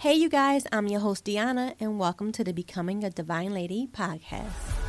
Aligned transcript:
Hey, 0.00 0.14
you 0.14 0.30
guys, 0.30 0.64
I'm 0.72 0.86
your 0.86 1.00
host, 1.00 1.26
Deanna, 1.26 1.74
and 1.78 1.98
welcome 1.98 2.32
to 2.32 2.42
the 2.42 2.54
Becoming 2.54 3.04
a 3.04 3.10
Divine 3.10 3.52
Lady 3.52 3.86
podcast. 3.86 4.79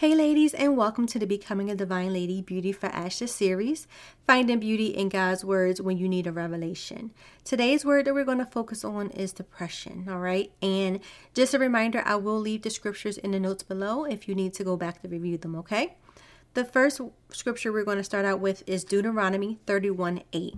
Hey, 0.00 0.14
ladies, 0.14 0.54
and 0.54 0.78
welcome 0.78 1.06
to 1.08 1.18
the 1.18 1.26
Becoming 1.26 1.70
a 1.70 1.74
Divine 1.74 2.14
Lady 2.14 2.40
Beauty 2.40 2.72
for 2.72 2.86
Ashes 2.86 3.34
series, 3.34 3.86
finding 4.26 4.58
beauty 4.58 4.86
in 4.86 5.10
God's 5.10 5.44
words 5.44 5.82
when 5.82 5.98
you 5.98 6.08
need 6.08 6.26
a 6.26 6.32
revelation. 6.32 7.10
Today's 7.44 7.84
word 7.84 8.06
that 8.06 8.14
we're 8.14 8.24
going 8.24 8.38
to 8.38 8.46
focus 8.46 8.82
on 8.82 9.10
is 9.10 9.34
depression, 9.34 10.06
all 10.08 10.20
right? 10.20 10.50
And 10.62 11.00
just 11.34 11.52
a 11.52 11.58
reminder, 11.58 12.02
I 12.06 12.16
will 12.16 12.40
leave 12.40 12.62
the 12.62 12.70
scriptures 12.70 13.18
in 13.18 13.32
the 13.32 13.38
notes 13.38 13.62
below 13.62 14.04
if 14.04 14.26
you 14.26 14.34
need 14.34 14.54
to 14.54 14.64
go 14.64 14.74
back 14.74 15.02
to 15.02 15.08
review 15.08 15.36
them, 15.36 15.54
okay? 15.56 15.98
The 16.54 16.64
first 16.64 17.02
scripture 17.28 17.70
we're 17.70 17.84
going 17.84 17.98
to 17.98 18.02
start 18.02 18.24
out 18.24 18.40
with 18.40 18.62
is 18.66 18.84
Deuteronomy 18.84 19.58
31 19.66 20.22
8. 20.32 20.54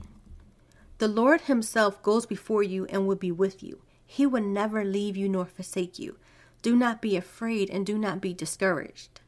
The 0.99 1.09
Lord 1.09 1.41
Himself 1.41 2.01
goes 2.05 2.27
before 2.27 2.63
you 2.63 2.85
and 2.85 3.09
will 3.09 3.17
be 3.17 3.33
with 3.33 3.61
you. 3.61 3.81
He 4.07 4.25
will 4.25 4.45
never 4.45 4.85
leave 4.85 5.17
you 5.17 5.29
nor 5.29 5.47
forsake 5.47 5.99
you. 5.99 6.17
Do 6.63 6.77
not 6.77 7.03
be 7.03 7.17
afraid 7.17 7.71
and 7.71 7.85
do 7.85 7.99
not 7.99 8.21
be 8.21 8.33
discouraged. 8.33 9.19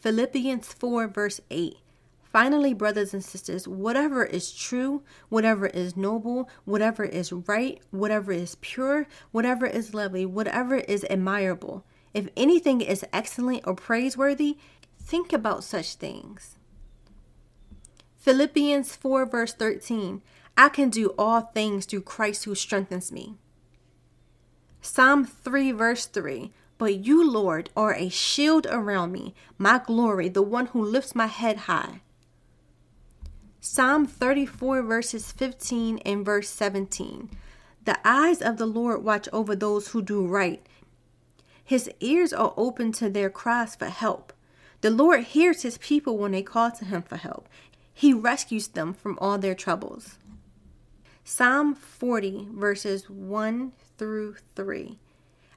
Philippians 0.00 0.72
4, 0.72 1.08
verse 1.08 1.40
8. 1.50 1.76
Finally, 2.22 2.72
brothers 2.72 3.12
and 3.12 3.24
sisters, 3.24 3.66
whatever 3.66 4.24
is 4.24 4.52
true, 4.52 5.02
whatever 5.28 5.66
is 5.66 5.96
noble, 5.96 6.48
whatever 6.64 7.04
is 7.04 7.32
right, 7.32 7.80
whatever 7.90 8.32
is 8.32 8.56
pure, 8.60 9.06
whatever 9.32 9.66
is 9.66 9.92
lovely, 9.92 10.24
whatever 10.24 10.76
is 10.76 11.04
admirable, 11.10 11.84
if 12.14 12.28
anything 12.36 12.80
is 12.80 13.04
excellent 13.12 13.66
or 13.66 13.74
praiseworthy, 13.74 14.56
think 14.98 15.32
about 15.32 15.64
such 15.64 15.94
things. 15.94 16.56
Philippians 18.16 18.96
4, 18.96 19.26
verse 19.26 19.52
13. 19.52 20.22
I 20.56 20.68
can 20.68 20.90
do 20.90 21.14
all 21.18 21.40
things 21.40 21.86
through 21.86 22.02
Christ 22.02 22.44
who 22.44 22.54
strengthens 22.54 23.10
me. 23.10 23.36
Psalm 24.80 25.24
3, 25.24 25.72
verse 25.72 26.06
3. 26.06 26.52
But 26.80 27.04
you, 27.04 27.30
Lord, 27.30 27.68
are 27.76 27.94
a 27.94 28.08
shield 28.08 28.66
around 28.70 29.12
me, 29.12 29.34
my 29.58 29.82
glory, 29.84 30.30
the 30.30 30.40
one 30.40 30.64
who 30.64 30.82
lifts 30.82 31.14
my 31.14 31.26
head 31.26 31.68
high. 31.68 32.00
Psalm 33.60 34.06
34, 34.06 34.80
verses 34.80 35.30
15 35.30 35.98
and 35.98 36.24
verse 36.24 36.48
17. 36.48 37.28
The 37.84 37.98
eyes 38.02 38.40
of 38.40 38.56
the 38.56 38.64
Lord 38.64 39.04
watch 39.04 39.28
over 39.30 39.54
those 39.54 39.88
who 39.88 40.00
do 40.00 40.26
right. 40.26 40.66
His 41.62 41.90
ears 42.00 42.32
are 42.32 42.54
open 42.56 42.92
to 42.92 43.10
their 43.10 43.28
cries 43.28 43.76
for 43.76 43.90
help. 43.90 44.32
The 44.80 44.88
Lord 44.88 45.24
hears 45.24 45.60
his 45.60 45.76
people 45.76 46.16
when 46.16 46.32
they 46.32 46.42
call 46.42 46.70
to 46.70 46.86
him 46.86 47.02
for 47.02 47.16
help. 47.16 47.46
He 47.92 48.14
rescues 48.14 48.68
them 48.68 48.94
from 48.94 49.18
all 49.20 49.36
their 49.36 49.54
troubles. 49.54 50.16
Psalm 51.24 51.74
40, 51.74 52.48
verses 52.52 53.10
1 53.10 53.72
through 53.98 54.36
3. 54.56 54.98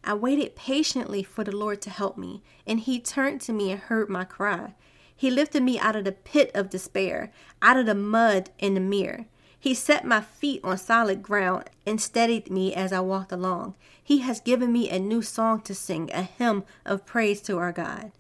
I 0.04 0.14
waited 0.14 0.56
patiently 0.56 1.24
for 1.24 1.44
the 1.44 1.56
Lord 1.56 1.82
to 1.84 1.90
help 1.90 2.18
me, 2.18 2.42
and 2.68 2.80
He 2.80 3.00
turned 3.00 3.42
to 3.42 3.54
me 3.54 3.72
and 3.72 3.80
heard 3.80 4.10
my 4.10 4.26
cry. 4.26 4.74
He 5.16 5.32
lifted 5.32 5.64
me 5.64 5.80
out 5.80 5.96
of 5.96 6.04
the 6.04 6.12
pit 6.12 6.52
of 6.54 6.70
despair, 6.70 7.32
out 7.62 7.78
of 7.78 7.86
the 7.86 7.96
mud 7.96 8.50
and 8.60 8.76
the 8.76 8.82
mire. 8.82 9.28
He 9.58 9.74
set 9.74 10.06
my 10.06 10.20
feet 10.20 10.60
on 10.62 10.78
solid 10.78 11.24
ground 11.24 11.70
and 11.86 12.02
steadied 12.02 12.52
me 12.52 12.74
as 12.74 12.92
I 12.92 13.00
walked 13.00 13.32
along. 13.32 13.76
He 14.04 14.18
has 14.20 14.42
given 14.42 14.74
me 14.74 14.90
a 14.90 15.00
new 15.00 15.22
song 15.22 15.62
to 15.62 15.74
sing, 15.74 16.10
a 16.14 16.24
hymn 16.24 16.66
of 16.86 17.06
praise 17.06 17.40
to 17.44 17.58
our 17.58 17.72
God. 17.72 18.12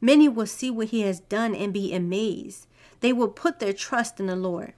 Many 0.00 0.28
will 0.28 0.46
see 0.46 0.68
what 0.68 0.88
He 0.88 1.02
has 1.02 1.20
done 1.20 1.54
and 1.54 1.72
be 1.72 1.94
amazed. 1.94 2.66
They 3.00 3.12
will 3.12 3.28
put 3.28 3.60
their 3.60 3.72
trust 3.72 4.18
in 4.18 4.26
the 4.26 4.34
Lord. 4.34 4.72